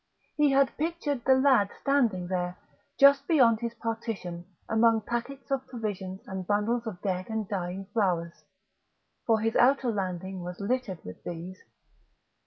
[0.35, 2.57] He had pictured the lad standing there,
[2.99, 8.43] just beyond his partition, among packets of provisions and bundles of dead and dying flowers.
[9.27, 11.59] For his outer landing was littered with these.